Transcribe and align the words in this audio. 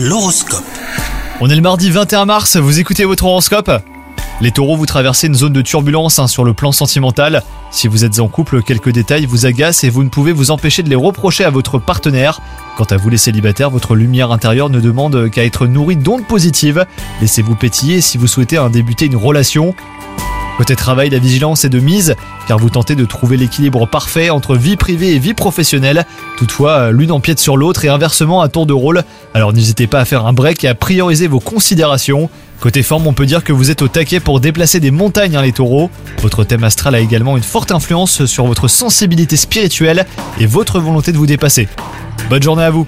L'horoscope. 0.00 0.62
On 1.40 1.50
est 1.50 1.56
le 1.56 1.60
mardi 1.60 1.90
21 1.90 2.24
mars, 2.24 2.56
vous 2.56 2.78
écoutez 2.78 3.04
votre 3.04 3.24
horoscope? 3.24 3.68
Les 4.40 4.52
taureaux, 4.52 4.76
vous 4.76 4.86
traversez 4.86 5.26
une 5.26 5.34
zone 5.34 5.52
de 5.52 5.60
turbulence 5.60 6.20
hein, 6.20 6.28
sur 6.28 6.44
le 6.44 6.54
plan 6.54 6.70
sentimental. 6.70 7.42
Si 7.72 7.88
vous 7.88 8.04
êtes 8.04 8.20
en 8.20 8.28
couple, 8.28 8.62
quelques 8.62 8.90
détails 8.90 9.26
vous 9.26 9.44
agacent 9.44 9.82
et 9.82 9.90
vous 9.90 10.04
ne 10.04 10.08
pouvez 10.08 10.30
vous 10.30 10.52
empêcher 10.52 10.84
de 10.84 10.88
les 10.88 10.94
reprocher 10.94 11.42
à 11.42 11.50
votre 11.50 11.80
partenaire. 11.80 12.40
Quant 12.76 12.84
à 12.84 12.96
vous 12.96 13.10
les 13.10 13.16
célibataires, 13.16 13.70
votre 13.70 13.96
lumière 13.96 14.30
intérieure 14.30 14.70
ne 14.70 14.78
demande 14.78 15.30
qu'à 15.30 15.44
être 15.44 15.66
nourrie 15.66 15.96
d'ondes 15.96 16.28
positives. 16.28 16.86
Laissez-vous 17.20 17.56
pétiller 17.56 18.00
si 18.00 18.18
vous 18.18 18.28
souhaitez 18.28 18.64
débuter 18.70 19.06
une 19.06 19.16
relation. 19.16 19.74
Côté 20.58 20.74
travail, 20.74 21.08
la 21.08 21.20
vigilance 21.20 21.64
est 21.64 21.68
de 21.68 21.78
mise, 21.78 22.16
car 22.48 22.58
vous 22.58 22.68
tentez 22.68 22.96
de 22.96 23.04
trouver 23.04 23.36
l'équilibre 23.36 23.86
parfait 23.86 24.28
entre 24.28 24.56
vie 24.56 24.76
privée 24.76 25.14
et 25.14 25.20
vie 25.20 25.32
professionnelle. 25.32 26.04
Toutefois, 26.36 26.90
l'une 26.90 27.12
empiète 27.12 27.38
sur 27.38 27.56
l'autre 27.56 27.84
et 27.84 27.88
inversement 27.88 28.40
à 28.40 28.48
tour 28.48 28.66
de 28.66 28.72
rôle. 28.72 29.04
Alors 29.34 29.52
n'hésitez 29.52 29.86
pas 29.86 30.00
à 30.00 30.04
faire 30.04 30.26
un 30.26 30.32
break 30.32 30.64
et 30.64 30.68
à 30.68 30.74
prioriser 30.74 31.28
vos 31.28 31.38
considérations. 31.38 32.28
Côté 32.58 32.82
forme, 32.82 33.06
on 33.06 33.12
peut 33.12 33.24
dire 33.24 33.44
que 33.44 33.52
vous 33.52 33.70
êtes 33.70 33.82
au 33.82 33.88
taquet 33.88 34.18
pour 34.18 34.40
déplacer 34.40 34.80
des 34.80 34.90
montagnes, 34.90 35.36
hein, 35.36 35.42
les 35.42 35.52
taureaux. 35.52 35.90
Votre 36.22 36.42
thème 36.42 36.64
astral 36.64 36.96
a 36.96 36.98
également 36.98 37.36
une 37.36 37.44
forte 37.44 37.70
influence 37.70 38.24
sur 38.24 38.44
votre 38.44 38.66
sensibilité 38.66 39.36
spirituelle 39.36 40.06
et 40.40 40.46
votre 40.46 40.80
volonté 40.80 41.12
de 41.12 41.18
vous 41.18 41.26
dépasser. 41.26 41.68
Bonne 42.30 42.42
journée 42.42 42.64
à 42.64 42.70
vous 42.70 42.84